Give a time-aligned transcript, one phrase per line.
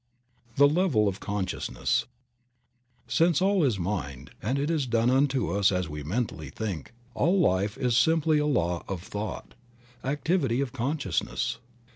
[0.55, 2.05] THE LEVEL OF CONSCIOUSNESS.
[3.07, 7.39] QINCE all is mind, and it is done unto us as we mentally think, all
[7.39, 9.53] life is simply a law of thought—
[10.03, 11.59] activity of consciousness.